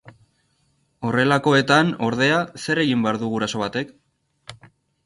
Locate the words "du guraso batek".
3.27-3.95